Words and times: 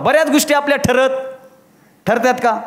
बऱ्याच 0.00 0.30
गोष्टी 0.30 0.54
आपल्या 0.54 0.76
ठरत. 0.78 1.10
ठरतात 2.06 2.34
का? 2.34 2.60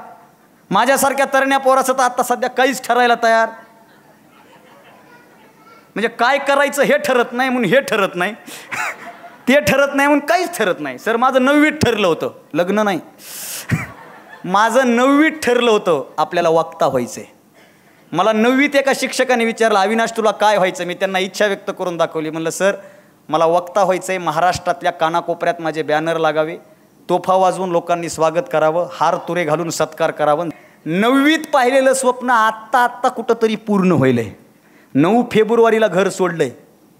माझ्यासारख्या 0.69 1.25
तरण्या 1.33 1.57
पोराचं 1.57 1.93
तर 1.93 2.03
आत्ता 2.03 2.23
सध्या 2.23 2.49
काहीच 2.49 2.87
ठरायला 2.87 3.15
तयार. 3.23 3.49
म्हणजे 5.95 6.07
काय 6.07 6.37
करायचं 6.37 6.83
हे 6.83 6.97
ठरत 6.97 7.25
नाही 7.31 7.49
म्हणून 7.49 7.69
हे 7.69 7.81
ठरत 7.81 8.15
नाही. 8.15 8.33
ते 9.47 9.59
ठरत 9.59 9.95
नाही 9.95 10.07
म्हणून 10.07 10.25
काहीच 10.25 10.57
ठरत 10.57 10.75
नाही. 10.79 10.99
सर 10.99 11.17
माझं 11.17 11.45
नववीत 11.45 11.71
ठरलं 11.71 12.07
होतं. 12.07 12.29
लग्न 12.53 12.79
नाही. 12.79 12.99
माझं 14.45 14.95
नववीत 14.95 15.31
ठरलं 15.31 15.71
होतं. 15.71 16.03
आपल्याला 16.17 16.49
वक्ता 16.49 16.87
व्हायचं 16.87 17.21
आहे 17.21 17.33
मला 18.11 18.31
नववीत 18.33 18.75
एका 18.75 18.91
शिक्षकाने 18.95 19.45
विचारलं 19.45 19.79
अविनाश 19.79 20.11
तुला 20.17 20.31
काय 20.31 20.55
व्हायचं? 20.57 20.85
मी 20.85 20.93
त्यांना 20.93 21.19
इच्छा 21.19 21.45
व्यक्त 21.45 21.71
करून 21.79 21.97
दाखवली. 21.97 22.29
म्हणलं 22.29 22.49
सर 22.49 22.75
मला 23.29 23.45
वक्ता 23.45 23.83
व्हायचं 23.83 24.11
आहे 24.11 24.17
महाराष्ट्रातल्या 24.17 24.91
कानाकोपऱ्यात 24.91 25.61
माझे 25.61 25.83
बॅनर 25.83 26.17
लागावे. 26.17 26.57
तोफा 27.09 27.33
वाजवून 27.33 27.71
लोकांनी 27.71 28.09
स्वागत 28.09 28.47
करावं 28.51 28.87
हार 28.93 29.15
तुरे 29.27 29.43
घालून 29.43 29.69
सत्कार 29.69 30.11
करावं. 30.11 30.49
नववीत 30.85 31.39
पाहिलेलं 31.53 31.93
स्वप्न 31.93 32.29
आत्ता 32.29 32.79
आत्ता 32.79 33.09
कुठंतरी 33.09 33.55
पूर्ण 33.55 33.91
होईल 33.91 34.17
आहे 34.17 34.31
नऊ 34.93 35.23
फेब्रुवारीला 35.31 35.87
घर 35.87 36.09
सोडलंय. 36.09 36.49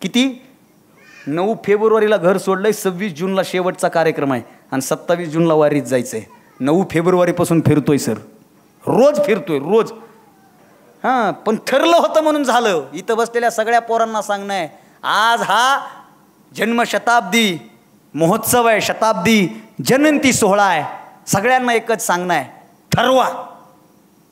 किती? 0.01 0.41
नऊ 1.27 1.55
फेब्रुवारीला 1.65 2.17
घर 2.17 2.37
सोडलंय 2.37 2.71
सव्वीस 2.71 3.13
जूनला 3.13 3.41
शेवटचा 3.45 3.87
कार्यक्रम 3.87 4.33
आहे 4.33 4.41
आणि 4.71 4.81
सत्तावीस 4.81 5.29
जूनला 5.29 5.53
वारीत 5.53 5.83
जायचं 5.83 6.17
आहे 6.17 6.25
नऊ 6.59 6.83
फेब्रुवारीपासून 6.91 7.61
फिरतोय 7.61 7.97
सर. 7.97 8.13
रोज 8.87 9.25
फिरतोय 9.25 9.59
रोज. 9.59 9.91
हां 11.03 11.31
पण 11.33 11.55
ठरलं 11.67 11.97
होतं 11.97 12.23
म्हणून 12.23 12.43
झालं. 12.43 12.85
इथं 12.93 13.17
बसलेल्या 13.17 13.51
सगळ्या 13.51 13.81
पोरांना 13.81 14.21
सांगणं 14.21 14.53
आहे. 14.53 14.67
आज 15.03 15.41
हा 15.41 15.77
जन्मशताब्दी 16.55 17.57
महोत्सव 18.13 18.67
आहे 18.67 18.81
शताब्दी. 18.81 19.64
जनंती 19.83 20.33
सोहळा 20.33 20.63
आहे. 20.63 20.83
सगळ्यांना 21.27 21.73
एकच 21.73 22.05
सांगणं 22.07 22.33
आहे. 22.33 22.45
ठरवा. 22.91 23.29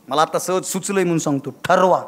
मला 0.08 0.22
आता 0.22 0.40
सहज 0.40 0.64
सुचलंय 0.64 1.04
म्हणून 1.04 1.20
सांगतो 1.20 1.50
ठरवा. 1.64 2.02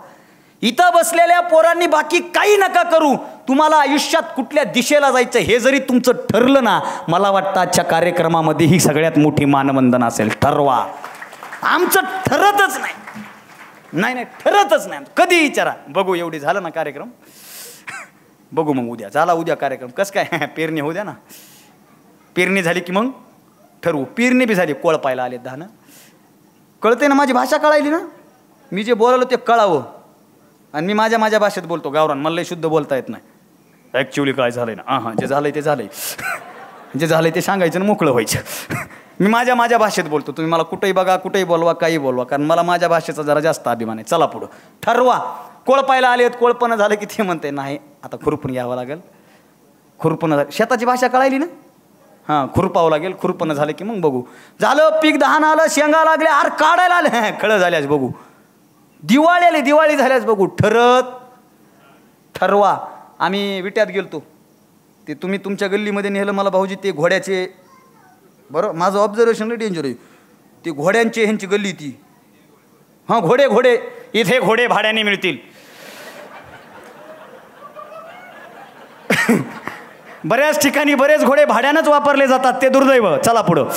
इथं 0.62 0.92
बसलेल्या 0.94 1.40
पोरांनी 1.40 1.88
बाकी 1.88 2.20
काही 2.20 2.58
नका 2.58 2.84
करू. 2.84 3.16
तुम्हाला 3.48 3.76
आयुष्यात 3.76 4.24
कुठल्या 4.36 4.64
दिशेला 4.64 5.12
जायचं 5.12 5.40
हे 5.40 5.59
जरी 5.59 5.80
तुमचं 5.80 6.12
ठरलं 6.12 6.64
ना 6.64 6.80
मला 7.08 7.30
वाटतं 7.30 7.59
आजच्या 7.59 7.84
कार्यक्रमामध्ये 7.84 8.68
ही 8.68 8.80
सगळ्यात 8.80 9.18
मोठी 9.18 9.46
मानवंदना 9.46 10.06
असेल. 10.06 10.30
ठरवा. 10.30 10.88
आमचं 11.62 12.02
ठरतच 12.02 12.78
नाही. 12.78 12.94
नाही 13.94 14.14
नाही 14.14 14.26
ठरतच 14.26 14.88
नाही. 14.88 15.02
कधी 15.18 15.40
विचारा. 15.40 15.74
बघू 15.88 16.16
एवढी 16.16 16.40
झालं 16.40 16.64
ना 16.64 16.70
कार्यक्रम? 16.70 17.09
बघू 18.52 18.74
मग 18.74 18.92
उद्या. 18.92 19.09
झाला 19.09 19.34
उद्या 19.34 19.56
कार्यक्रम. 19.56 19.90
कसं 19.90 20.14
काय? 20.14 20.46
पेरणी 20.58 20.81
होऊ 20.81 20.94
द्या 20.94 21.04
ना. 21.04 21.14
पेरणी 22.36 22.64
झाली 22.64 22.80
की 22.80 22.92
मग? 22.92 23.09
ठरवू. 23.84 24.04
पेरणी 24.04 24.45
बी 24.45 24.56
झाली 24.56 24.73
कोळपायला 24.73 25.23
आले 25.23 25.38
दहानं 25.38 25.66
कळते 26.81 27.08
ना 27.08 27.16
माझी 27.16 27.34
भाषा 27.34 27.58
कळायली 27.58 27.90
ना? 27.90 28.00
मी 28.72 28.84
जे 28.84 28.94
बोललो 28.94 29.23
ते 29.23 29.36
कळावं. 29.36 29.81
आणि 30.73 30.88
मी 30.88 30.94
माझ्या 30.94 31.20
माझ्या 31.20 31.40
भाषेत 31.40 31.64
बोलतो 31.64 31.90
गावरान 31.90 32.18
मला 32.18 32.42
शुद्ध 32.46 32.66
बोलता 32.66 32.96
येत 32.96 33.09
नाही. 33.09 33.23
ॲक्च्युली 33.94 34.34
काय 34.34 34.52
झालंय 34.52 34.76
ना? 34.76 34.81
हां 34.88 35.02
हां 35.02 35.16
जे 35.16 35.28
झालंय 35.28 35.52
ते 35.52 35.62
झालंय. 35.62 35.88
जे 37.00 37.08
झालंय 37.08 37.31
ते 37.36 37.42
सांगायचं 37.42 37.80
आणि 37.80 37.88
मोकळं 37.88 38.12
व्हायचं. 38.12 38.40
मी 39.20 39.28
माझ्या 39.28 39.56
माझ्या 39.56 39.78
भाषेत 39.78 40.03
बोलतो. 40.03 40.31
तुम्ही 40.31 40.52
मला 40.52 40.64
कुठेही 40.64 40.94
बघा 40.94 41.18
कुठेही 41.18 41.46
बोलवा 41.46 41.73
काही 41.73 41.98
बोलवा. 41.98 42.23
कारण 42.23 42.44
मला 42.44 42.64
माझ्या 42.64 42.90
भाषेचा 42.90 43.22
जरा 43.22 43.40
जास्त 43.40 43.68
अभिमान 43.68 43.98
आहे. 43.98 44.03
चला 44.03 44.26
पुढं. 44.26 44.46
ठरवा. 44.84 45.20
कोळपायला 45.66 46.09
आहेत 46.09 46.31
कोळपणं 46.40 46.76
झालं 46.76 46.96
की 46.96 47.06
ते 47.06 47.23
म्हणते 47.23 47.52
नाही 47.52 47.80
आता 48.03 48.18
खुरपून 48.23 48.52
घ्यावं 48.52 48.76
लागेल. 48.76 49.00
खुरपणं 50.00 50.36
झालं 50.36 50.50
शेताची 50.52 50.86
भाषा 50.86 51.08
कळायली 51.08 51.38
ना? 51.38 51.46
हां 52.30 52.48
खुरपावं 52.48 52.90
लागेल 52.90 53.14
खुरपणं 53.20 53.54
झालं 53.54 53.72
की 53.72 53.84
मग 53.84 54.00
बघू. 54.02 54.22
झालं 54.62 55.00
पीक 55.04 55.20
दहान 55.20 55.44
आलं 55.44 55.66
शेंगा 55.70 56.04
लागले 56.04 56.30
आर 56.30 56.50
काढायला 56.50 56.95
आले. 56.95 57.31
खळं 57.42 57.58
झाल्यास 57.58 57.86
बघू. 57.86 58.09
दिवाळी 59.04 59.45
आली 59.45 59.62
दिवाळी 59.62 59.95
झाल्यास 59.95 60.26
बघू. 60.26 60.46
ठरत 60.46 61.03
ठरवा. 62.36 62.78
आम्ही 63.19 63.62
विट्यात 63.62 63.88
गेलतो. 63.88 64.24
ते 65.08 65.13
तुम्ही 65.13 65.40
तुमच्या 65.40 65.68
गल्लीमध्ये 65.68 66.09
नेलं 66.09 66.31
मला 66.31 66.50
भाऊजी 66.50 66.75
ते 66.75 66.91
घोड्याचे 66.91 67.47
बरं 68.50 68.72
माझं 68.72 69.00
ऑब्झर्वेशन 69.00 69.50
डेंजर 69.50 69.86
आहे. 69.86 69.94
ते 70.66 70.72
घोड्यांचे 70.72 71.24
ह्यांची 71.24 71.47
गल्ली 71.47 71.72
ती. 71.72 72.02
हां 73.09 73.22
घोडे 73.22 73.47
घोडे. 73.47 73.78
इथे 74.13 74.40
घोडे 74.40 74.68
भाड्याने 74.68 75.03
मिळतील. 75.03 75.38
बऱ्याच 80.25 80.62
ठिकाणी 80.62 80.96
बरेच 80.96 81.24
घोडे 81.24 81.46
भाड्यानंच 81.46 81.88
वापरले 81.88 82.28
जातात 82.28 82.53
ते 82.62 82.69
दुर्दैव. 82.69 83.18
चला 83.18 83.41
पुढं. 83.41 83.66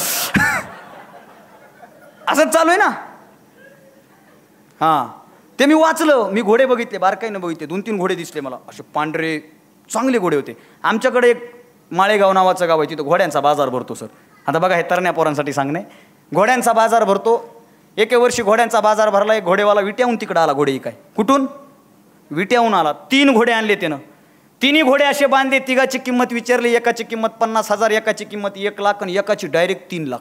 असंच 2.28 2.48
चालू 2.48 2.68
आहे 2.68 2.78
ना? 2.78 2.88
हां. 4.80 5.06
ते 5.58 5.66
मी 5.66 5.74
वाचलं. 5.74 6.30
मी 6.32 6.42
घोडे 6.42 6.66
बघितले 6.66 6.98
बारकाईनं 6.98 7.40
बघितले. 7.40 7.66
दोन 7.66 7.80
तीन 7.80 7.98
घोडे 7.98 8.14
दिसले 8.14 8.40
मला. 8.40 8.56
असे 8.68 8.82
पांढरे 8.94 9.40
चांगले 9.92 10.18
घोडे 10.18 10.36
होते. 10.36 10.56
आमच्याकडे 10.82 11.30
एक 11.30 11.66
माळेगाव 11.90 12.32
नावाचं 12.32 12.68
गाव 12.68 12.80
आहे. 12.80 12.90
तिथं 12.90 13.02
घोड्यांचा 13.02 13.40
बाजार 13.40 13.68
भरतो 13.68 13.94
सर. 13.94 14.06
आता 14.46 14.58
बघा 14.58 14.74
हे 14.74 14.82
तरण्या 14.82 15.12
पोरांसाठी 15.12 15.52
सांगणे. 15.52 15.80
घोड्यांचा 16.34 16.72
बाजार 16.72 17.04
भरतो. 17.04 17.62
एके 17.96 18.16
वर्षी 18.16 18.42
घोड्यांचा 18.42 18.80
बाजार 18.80 19.10
भरला. 19.10 19.34
एक 19.34 19.44
घोडेवाला 19.44 19.80
विट्याहून 19.80 20.16
तिकडं 20.16 20.40
आला 20.40 20.52
घोडे 20.52 20.78
काय 20.78 20.92
कुठून? 21.16 21.46
विट्याहून 22.30 22.74
आला. 22.74 22.92
तीन 22.92 23.34
घोडे 23.34 23.52
आणले 23.52 23.74
त्यानं. 23.74 23.96
तिन्ही 24.62 24.82
घोडे 24.82 25.04
असे 25.04 25.26
बांधले 25.26 25.58
तिघाची 25.58 25.98
किंमत 25.98 26.32
विचारली 26.32 26.74
एकाची 26.74 27.04
किंमत 27.04 27.28
पन्नास 27.40 27.70
हजार 27.72 27.90
एकाची 27.90 28.24
किंमत 28.24 28.56
एक 28.56 28.80
लाख 28.80 29.02
आणि 29.02 29.16
एकाची 29.16 29.46
डायरेक्ट 29.46 29.90
तीन 29.90 30.06
लाख. 30.06 30.18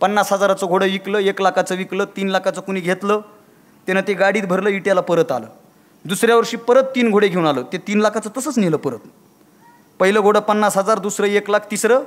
पन्नास 0.00 0.32
हजाराचं 0.32 0.66
घोडं 0.66 0.86
विकलं 0.86 1.18
एक 1.18 1.42
लाखाचं 1.42 1.76
विकलं 1.76 2.04
तीन 2.16 2.28
लाखाचं 2.28 2.60
कुणी 2.60 2.80
घेतलं 2.80 3.20
त्यानं 3.86 4.00
ते 4.08 4.14
गाडीत 4.14 4.42
भरलं 4.42 4.68
इट्याला 4.68 5.00
परत 5.00 5.32
आलं. 5.32 5.46
दुसऱ्या 6.04 6.36
वर्षी 6.36 6.56
परत 6.56 6.84
तीन 6.94 7.10
घोडे 7.10 7.28
घेऊन 7.28 7.46
आलं. 7.46 7.62
ते 7.72 7.78
तीन 7.78 8.00
लाखाचं 8.00 8.30
तसंच 8.36 8.58
नेलं 8.58 8.76
परत. 8.76 8.98
पहिलं 10.00 10.20
घोडं 10.20 10.40
पन्नास 10.40 10.76
हजार 10.78 10.98
दुसरं 10.98 11.26
एक 11.26 11.50
लाख 11.50 11.70
तिसरं 11.70 12.02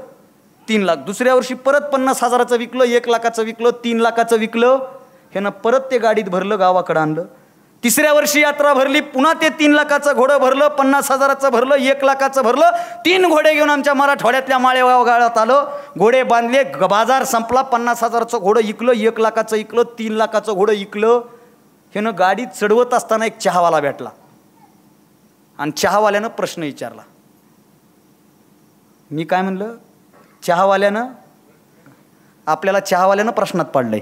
तीन 0.68 0.84
लाख. 0.84 0.96
दुसऱ्या 1.06 1.36
वर्षी 1.36 1.54
परत 1.54 1.90
पन्नास 1.94 2.24
हजाराचं 2.24 2.58
विकलं 2.58 2.84
एक 2.84 3.10
लाखाचं 3.10 3.44
विकलं 3.44 3.72
तीन 3.84 4.00
लाखाचं 4.00 4.38
विकलं 4.38 4.78
ह्यानं 5.32 5.50
परत 5.50 5.92
ते 5.92 5.98
गाडीत 5.98 6.26
भरलं 6.26 6.60
गावाकडं 6.60 7.00
आणलं. 7.00 7.26
तिसऱ्या 7.84 8.14
वर्षी 8.14 8.42
यात्रा 8.42 8.74
भरली 8.74 9.02
पुन्हा 9.02 9.34
ते 9.34 9.50
तीन 9.50 9.72
लाखाचं 9.72 10.12
घोडं 10.16 10.38
भरलं 10.38 10.68
पन्नास 10.68 11.12
हजाराचं 11.12 11.50
भरलं 11.50 11.76
एक 11.76 12.04
लाखाचं 12.04 12.44
भरलं 12.44 12.70
तीन 13.06 13.30
घोडे 13.30 13.54
घेऊन 13.54 13.70
आमच्या 13.70 13.94
मराठवाड्यातल्या 13.94 14.58
माळेगाव 14.58 15.06
गाळात 15.06 15.38
आलं. 15.38 15.68
घोडे 15.98 16.24
बांधले 16.24 16.64
ग- 16.64 16.84
बाजार 16.84 17.24
संपला 17.24 17.62
पन्नास 17.62 18.04
हजाराचं 18.04 18.38
घोडं 18.38 18.62
इकलं 18.62 18.92
एक 18.92 19.20
लाखाचं 19.20 19.56
इकलं 19.56 19.84
तीन 19.84 20.14
लाखाचं 20.14 20.54
घोडं 20.54 20.74
इकलं. 20.74 21.10
ह्यानं 21.92 22.12
गाडी 22.20 22.46
चढवत 22.62 22.94
असताना 22.94 23.26
एक 23.26 23.38
चहावाला 23.38 23.80
भेटला. 23.80 24.10
आणि 25.58 25.72
चहावाल्यानं 25.72 26.28
प्रश्न 26.28 26.62
विचारला. 26.64 27.02
मी 29.12 29.24
काय 29.24 29.42
म्हणलं? 29.42 29.76
चहावाल्यानं 30.44 31.08
आपल्याला 32.48 32.80
चहावाल्यानं 32.80 33.32
प्रश्नात 33.32 33.66
पाडलंय. 33.66 34.00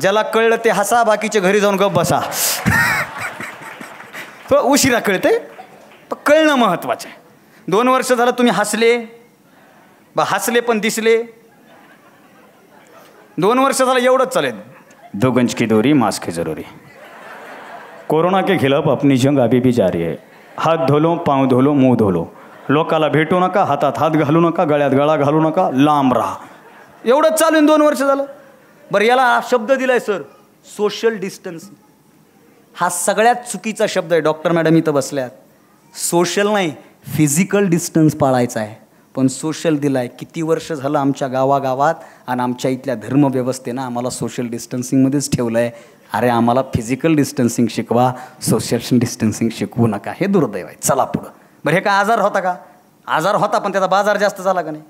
ज्याला 0.00 0.22
कळलं 0.22 0.56
ते 0.64 0.70
हसा 0.70 1.02
बाकीच्या 1.02 1.42
घरी 1.42 1.60
जाऊन 1.60 1.76
गप 1.76 1.92
बसा. 1.92 2.20
थोडं 4.50 4.62
उशिरा 4.62 4.98
कळते 4.98 5.38
पण 6.10 6.16
कळणं 6.26 6.54
महत्त्वाचं 6.54 7.08
आहे. 7.08 7.18
दोन 7.68 7.88
वर्ष 7.88 8.12
झालं 8.12 8.30
तुम्ही 8.30 8.52
हसले 8.52 8.98
बा 10.16 10.24
हसले 10.26 10.60
पण 10.60 10.78
दिसले. 10.78 11.22
दोन 13.38 13.58
वर्ष 13.58 13.82
झालं 13.82 14.00
एवढंच 14.00 14.28
चालेल 14.28 14.54
दो 15.14 15.30
गंज 15.30 15.54
की 15.54 15.66
दोरी 15.66 15.92
मास्क 15.92 16.24
की 16.24 16.32
जरूरी. 16.32 16.62
कोरोना 18.08 18.40
के 18.40 18.58
खिलाफ 18.58 18.88
अपनी 18.88 19.16
जंग 19.16 19.38
अभी 19.38 19.60
भी 19.60 19.72
जारी 19.72 20.02
है. 20.02 20.14
हात 20.58 20.78
धोलो 20.88 21.14
पांव 21.14 21.46
धोलो 21.46 21.72
मुंह 21.72 21.96
धोलो. 21.96 22.26
लोकाला 22.68 23.08
भेटू 23.08 23.40
नका 23.40 23.64
हातात 23.64 23.92
हात 23.98 24.10
घालू 24.10 24.40
नका 24.40 24.64
गळ्यात 24.64 24.90
गळा 24.90 25.16
घालू 25.16 25.40
नका 25.40 25.70
लांब 25.72 26.12
राहा. 26.12 26.34
एवढंच 27.04 27.32
चालू 27.32 27.56
आहे 27.56 27.66
दोन 27.66 27.82
वर्ष 27.82 27.98
झालं. 27.98 28.24
बरं 28.92 29.04
याला 29.04 29.40
शब्द 29.50 29.72
दिला 29.72 29.92
आहे 29.92 30.00
सर. 30.00 30.22
सोशल 30.76 31.16
डिस्टन्स 31.18 31.62
हा 32.74 32.88
सगळ्यात 32.88 33.34
चुकीचा 33.34 33.84
शब्द 33.88 34.12
आहे. 34.12 34.20
डॉक्टर 34.20 34.52
मॅडम 34.52 34.76
इथं 34.76 34.94
बसल्यात. 34.94 35.30
सोशल 35.94 36.48
नाही 36.48 36.72
फिजिकल 37.16 37.68
डिस्टन्स 37.68 38.14
पाळायचा 38.14 38.60
आहे. 38.60 38.74
पण 39.14 39.26
सोशल 39.26 39.76
दिलाय. 39.76 40.08
किती 40.08 40.42
वर्ष 40.42 40.72
झालं 40.72 40.98
आमच्या 40.98 41.28
गावागावात 41.28 41.94
आणि 42.26 42.42
आमच्या 42.42 42.70
इथल्या 42.70 42.94
धर्मव्यवस्थेनं 42.94 43.82
आम्हाला 43.82 44.10
सोशल 44.10 44.46
डिस्टन्सिंगमध्येच 44.46 45.30
ठेवलं 45.36 45.58
आहे 45.58 45.70
अरे 46.12 46.28
आम्हाला 46.28 46.62
फिजिकल 46.62 47.14
डिस्टन्सिंग 47.14 47.66
शिकवा 47.70 48.12
सोशल 48.42 48.98
डिस्टन्सिंग 48.98 49.50
शिकवू 49.52 49.86
नका. 49.86 50.12
हे 50.20 50.26
दुर्दैव 50.26 50.66
आहे. 50.66 50.76
चला 50.82 51.04
पुढं. 51.04 51.28
बरं 51.64 51.74
हे 51.74 51.80
काय 51.80 51.98
आजार 51.98 52.20
होता 52.20 52.40
का? 52.40 52.54
आजार 53.06 53.34
होता 53.34 53.58
पण 53.58 53.72
त्याचा 53.72 53.86
बाजार 53.86 54.16
जास्त 54.16 54.40
झाला 54.42 54.62
का 54.62 54.70
नाही? 54.70 54.82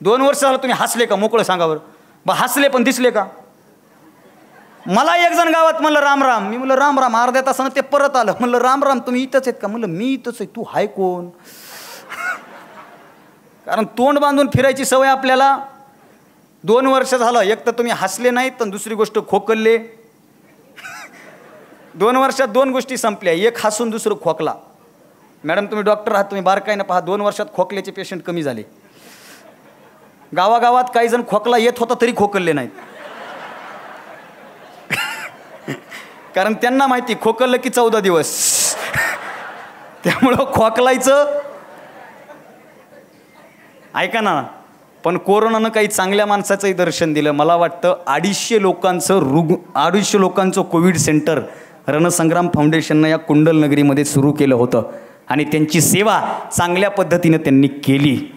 दोन 0.00 0.20
वर्ष 0.20 0.40
झालं 0.40 0.56
तुम्ही 0.56 0.76
हसले 0.80 1.06
का? 1.06 1.16
मोकळं 1.16 1.42
सांगा 1.42 1.66
बरं. 1.66 1.78
मग 2.26 2.34
हसले 2.34 2.68
पण 2.68 2.82
दिसले 2.82 3.10
का? 3.10 3.24
मला 4.86 5.16
एक 5.26 5.32
जण 5.32 5.48
गावात 5.48 5.80
म्हणलं 5.80 6.00
राम 6.00 6.22
राम. 6.22 6.48
मी 6.48 6.56
म्हणलं 6.56 6.74
राम 6.74 6.98
राम 6.98 7.16
अर्ध्या 7.16 7.42
तासानं 7.46 7.68
ते 7.76 7.80
परत 7.80 8.16
आलं. 8.16 8.32
म्हणलं 8.40 8.58
राम 8.58 8.84
राम 8.84 8.98
तुम्ही 8.98 9.22
इथंच 9.22 9.48
आहेत 9.48 9.60
का? 9.62 9.68
म्हणलं 9.68 9.86
मी 9.86 10.06
इथंच 10.06 10.36
आहे 10.40 10.56
तू 10.56 10.64
हाय 10.68 10.86
कोण? 10.86 11.28
कारण 13.66 13.84
तोंड 13.84 14.18
बांधून 14.18 14.48
फिरायची 14.54 14.84
सवय 14.84 15.08
आपल्याला 15.08 15.58
दोन 16.64 16.86
वर्ष 16.86 17.14
झालं 17.14 17.40
एक 17.40 17.66
तर 17.66 17.70
तुम्ही 17.70 17.92
हसले 17.96 18.30
नाहीत 18.30 18.52
तर 18.60 18.64
दुसरी 18.64 18.94
गोष्ट 18.94 19.18
खोकलले. 19.28 19.78
दोन 21.94 22.16
वर्षात 22.16 22.48
दोन 22.48 22.70
गोष्टी 22.70 22.96
संपल्या 22.96 23.32
एक 23.32 23.66
हसून 23.66 23.90
दुसरं 23.90 24.14
खोकला. 24.22 24.54
मॅडम 25.44 25.66
तुम्ही 25.66 25.82
डॉक्टर 25.82 26.12
आहात 26.12 26.24
तुम्ही 26.24 26.42
बारकाईनं 26.42 26.84
पहा 26.84 27.00
दोन 27.00 27.20
वर्षात 27.20 27.46
खोकल्याचे 27.54 27.90
पेशंट 27.90 28.22
कमी 28.22 28.42
झाले. 28.42 28.62
गावागावात 30.36 30.84
काही 30.94 31.08
जण 31.08 31.22
खोकला 31.28 31.58
येत 31.58 31.78
होता 31.78 31.94
तरी 32.00 32.12
खोकलले 32.16 32.52
नाहीत. 32.52 32.70
कारण 36.34 36.54
त्यांना 36.54 36.86
माहिती 36.86 37.14
खोकललं 37.20 37.56
की 37.56 37.68
चौदा 37.68 38.00
दिवस. 38.00 38.34
त्यामुळं 40.04 40.52
खोकलायचं. 40.52 41.40
ऐका 43.94 44.20
ना 44.20 44.42
पण 45.04 45.16
कोरोनानं 45.18 45.68
काही 45.68 45.86
चांगल्या 45.86 46.26
माणसाचंही 46.26 46.72
दर्शन 46.72 47.12
दिलं. 47.12 47.30
मला 47.30 47.56
वाटतं 47.56 47.96
अडीचशे 48.06 48.62
लोकांचं 48.62 49.18
रुग 49.18 49.52
अडीचशे 49.74 50.20
लोकांचं 50.20 50.62
कोविड 50.62 50.96
सेंटर 50.96 51.40
रणसंग्राम 51.88 52.48
फाउंडेशननं 52.54 53.08
या 53.08 53.18
कुंडल 53.18 53.56
नगरीमध्ये 53.56 54.04
सुरू 54.04 54.32
केलं 54.32 54.54
होतं. 54.54 54.82
आणि 55.28 55.44
त्यांची 55.44 55.80
सेवा 55.80 56.22
चांगल्या 56.56 56.90
पद्धतीनं 56.90 57.38
त्यांनी 57.38 57.66
केली. 57.66 58.35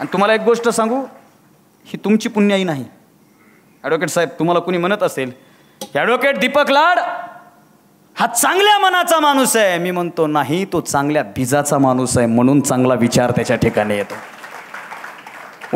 आणि 0.00 0.08
तुम्हाला 0.12 0.34
एक 0.34 0.40
गोष्ट 0.40 0.68
सांगू? 0.68 1.00
ही 1.86 1.98
तुमची 2.04 2.28
पुण्याई 2.28 2.64
नाही. 2.64 2.84
ॲडव्होकेट 3.84 4.08
साहेब 4.08 4.28
तुम्हाला 4.38 4.60
कुणी 4.60 4.78
म्हणत 4.78 5.02
असेल 5.02 5.32
ॲडव्होकेट 5.94 6.38
दीपक 6.38 6.70
लाड 6.70 6.98
हा 8.16 8.26
चांगल्या 8.26 8.78
मनाचा 8.78 9.18
माणूस 9.20 9.56
आहे. 9.56 9.78
मी 9.78 9.90
म्हणतो 9.90 10.26
नाही 10.26 10.64
तो 10.72 10.80
चांगल्या 10.80 11.22
बीजाचा 11.36 11.78
माणूस 11.78 12.16
आहे 12.18 12.26
म्हणून 12.26 12.60
चांगला 12.60 12.94
विचार 12.94 13.30
त्याच्या 13.30 13.56
ठिकाणी 13.56 13.96
येतो. 13.96 14.14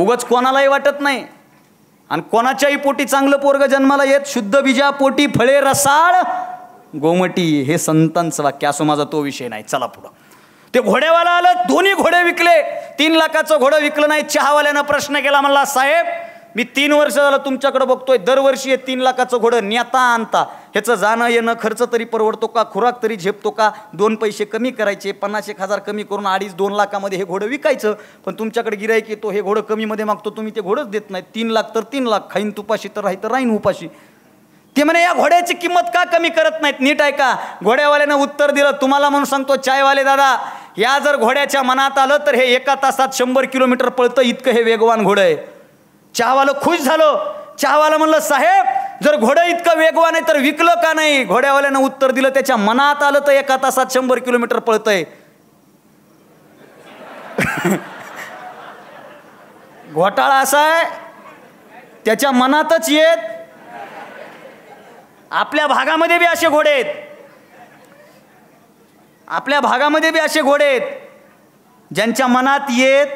उगच 0.03 0.25
कोणालाही 0.25 0.67
वाटत 0.67 1.01
नाही. 1.01 1.25
आणि 2.11 2.23
कोणाच्याही 2.23 2.77
पोटी 2.77 3.05
चांगलं 3.05 3.37
पोरग 3.37 3.65
जन्माला 3.67 4.05
येत 4.05 4.27
शुद्ध 4.27 4.61
बीजा 4.61 4.91
पोटी 4.91 5.27
फळे 5.37 5.61
रसाळ 5.61 6.23
गोमटी 7.01 7.63
हे 7.63 7.79
संतांचं 7.79 8.43
वाक्य 8.43 8.67
असो 8.67 8.85
माझा 8.85 9.05
तो 9.13 9.21
विषय 9.21 9.49
नाही. 9.49 9.63
चला 9.63 9.87
पुढं. 9.87 10.09
ते 10.75 10.81
घोड्यावाला 10.81 11.31
आलं 11.31 11.63
दोन्ही 11.69 11.93
घोडे 11.95 12.23
विकले. 12.23 12.63
तीन 12.99 13.13
लाखाचं 13.17 13.59
घोडं 13.59 13.81
विकलं 13.81 14.09
नाही. 14.09 14.23
चहावाल्यानं 14.23 14.83
प्रश्न 14.83 15.21
केला 15.21 15.41
म्हणला 15.41 15.65
साहेब 15.65 16.07
मी 16.57 16.65
तीन 16.77 16.93
वर्ष 16.93 17.15
झालं 17.15 17.37
तुमच्याकडे 17.45 17.85
बघतोय. 17.85 18.17
दरवर्षी 18.19 18.71
हे 18.71 18.77
तीन 18.77 19.01
लाखाचं 19.01 19.39
घोडं 19.39 19.69
नेता 19.69 19.99
आणता. 20.13 20.43
ह्याचं 20.73 20.95
जाणं 20.95 21.27
येणं 21.29 21.55
खर्च 21.61 21.83
तरी 21.93 22.05
परवडतो 22.05 22.47
का? 22.47 22.63
खुराक 22.73 23.03
तरी 23.03 23.17
झेपतो 23.17 23.51
का? 23.51 23.71
दोन 23.93 24.15
पैसे 24.15 24.45
कमी 24.45 24.71
करायचे. 24.71 25.13
पन्नास 25.13 25.49
एक 25.49 25.61
हजार 25.61 25.79
कमी 25.79 26.03
करून 26.03 26.27
अडीच 26.27 26.55
दोन 26.55 26.75
लाखामध्ये 26.75 27.19
हे 27.19 27.25
घोडं 27.25 27.47
विकायचं. 27.47 27.95
पण 28.27 28.35
तुमच्याकडे 28.39 28.77
गिरायक 28.77 29.11
येतो. 29.11 29.31
हे 29.31 29.41
घोडं 29.41 29.61
कमीमध्ये 29.61 30.05
मागतो. 30.05 30.31
तुम्ही 30.31 30.53
ते 30.57 30.61
घोडंच 30.61 30.87
देत 30.87 31.11
नाही. 31.11 31.25
तीन 31.35 31.51
लाख 31.51 31.75
तर 31.75 31.81
तीन 31.93 32.07
लाख. 32.07 32.21
खाईन 32.31 32.51
तुपाशी 32.51 32.89
तर 32.97 33.05
राही 33.05 33.17
तर 33.23 33.31
राहीन 33.31 33.55
उपाशी. 33.55 33.89
ते 34.77 34.83
म्हणे 34.85 35.03
या 35.03 35.13
घोड्याची 35.13 35.55
किंमत 35.55 35.89
का 35.95 36.05
कमी 36.05 36.29
करत 36.29 36.61
नाहीत? 36.61 36.81
नीट 36.81 37.01
ऐका. 37.03 37.35
घोड्यावाल्यानं 37.65 38.15
उत्तर 38.15 38.51
दिलं. 38.51 38.71
तुम्हाला 38.71 39.09
म्हणून 39.09 39.25
सांगतो 39.25 39.57
चायवाले 39.57 40.05
दादा 40.05 40.37
या 40.79 40.99
जर 40.99 41.17
घोड्याच्या 41.17 41.63
मनात 41.63 41.99
आलं 41.99 42.17
तर 42.27 42.35
हे 42.35 42.55
एका 42.55 42.75
तासात 42.75 43.09
शंभर 43.13 43.45
किलोमीटर 43.45 43.89
पळतं 43.89 44.23
इतकं 44.23 44.51
हे 44.51 44.63
वेगवान 44.63 45.03
घोडं 45.03 45.23
आहे. 45.23 45.37
चहावालं 46.15 46.53
खुश 46.63 46.79
झालं. 46.79 47.35
चहावाला 47.59 47.97
म्हणलं 47.97 48.21
साहेब 48.21 48.65
जर 49.05 49.17
घोडं 49.17 49.43
इतकं 49.43 49.79
वेगवान 49.79 50.15
आहे 50.15 50.29
तर 50.29 50.39
विकलं 50.39 50.75
का 50.75 50.93
नाही? 50.93 51.25
घोड्यावाल्यानं 51.25 51.79
उत्तर 51.79 52.11
दिलं 52.11 52.29
त्याच्या 52.29 52.57
मनात 52.57 53.03
आलं 53.03 53.19
तर 53.19 53.33
एका 53.33 53.57
तासात 53.57 53.87
शंभर 53.91 54.19
किलोमीटर 54.19 54.59
पळतंय. 54.59 55.05
घोटाळा 59.93 60.35
असा 60.35 60.59
आहे. 60.59 60.85
त्याच्या 62.05 62.31
मनातच 62.31 62.89
येत. 62.89 63.19
आपल्या 65.31 65.67
भागामध्ये 65.67 66.19
बी 66.19 66.25
असे 66.25 66.49
घोडे 66.49 66.71
आहेत. 66.71 67.08
आपल्या 69.29 69.61
भागामध्ये 69.61 70.11
बी 70.11 70.19
असे 70.19 70.41
घोडे 70.41 70.65
आहेत 70.65 70.81
ज्यांच्या 71.95 72.27
मनात 72.27 72.61
येत 72.71 73.07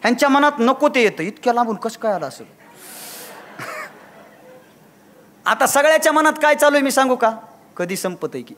ह्यांच्या 0.00 0.28
मनात 0.28 0.52
नको 0.58 0.88
ते 0.88 1.02
येतं. 1.02 1.22
इतक्या 1.22 1.52
लांबून 1.52 1.76
कसं 1.76 2.00
काय 2.00 2.12
आलं 2.12 2.26
असेल? 2.26 2.46
आता 5.46 5.66
सगळ्याच्या 5.66 6.12
मनात 6.12 6.32
काय 6.42 6.54
चालू 6.54 6.76
आहे 6.76 6.82
मी 6.82 6.90
सांगू 6.90 7.16
का? 7.16 7.30
कधी 7.76 7.96
संपत 7.96 8.28
आहे 8.34 8.42
की? 8.42 8.54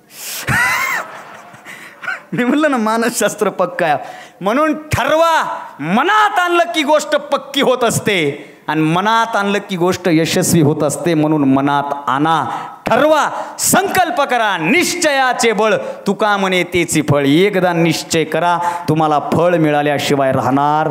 मी 2.33 2.45
म्हणलं 2.45 2.71
ना 2.71 2.77
मानसशास्त्र 2.77 3.49
पक्का 3.49 3.87
आहे. 3.87 3.97
म्हणून 4.41 4.89
ठरवा 4.89 5.61
मनात 5.81 6.39
आणलं 6.39 6.65
की 6.75 6.83
गोष्ट 6.83 7.17
पक्की 7.17 7.61
होत 7.61 7.85
असते. 7.85 8.56
आणि 8.69 8.81
मनात 8.81 9.37
आणलं 9.37 9.59
की 9.59 9.77
गोष्ट 9.77 10.03
यशस्वी 10.07 10.61
होत 10.61 10.83
असते 10.83 11.15
म्हणून 11.15 11.45
मनात 11.45 11.95
आणा. 12.07 12.45
ठरवा 12.87 13.29
संकल्प 13.59 14.23
करा 14.23 14.57
निश्चयाचे 14.57 15.53
बळ. 15.53 15.75
तुका 16.07 16.37
म्हणे 16.37 16.63
तेची 16.63 17.03
फळ. 17.03 17.27
एकदा 17.27 17.73
निश्चय 17.73 18.25
करा 18.25 18.59
तुम्हाला 18.89 19.19
फळ 19.19 19.55
मिळाल्याशिवाय 19.55 20.33
राहणार 20.33 20.91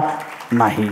नाही. 0.52 0.90